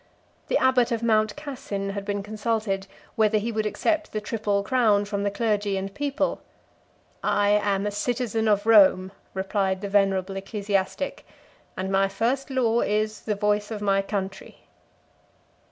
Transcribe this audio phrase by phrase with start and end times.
[0.47, 5.01] The abbot of Mount Cassin had been consulted, whether he would accept the triple crown
[5.01, 6.41] 62 from the clergy and people:
[7.23, 11.23] "I am a citizen of Rome," 63 replied that venerable ecclesiastic,
[11.77, 14.61] "and my first law is, the voice of my country."